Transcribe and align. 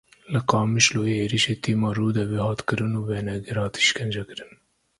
Li 0.33 0.39
Qamişloyê 0.49 1.15
êrişî 1.25 1.55
tîma 1.63 1.89
Rûdawê 1.97 2.39
hat 2.47 2.61
kirin 2.67 2.93
û 2.99 3.01
wênegir 3.09 3.57
hat 3.63 3.75
îşkencekirin. 3.81 4.51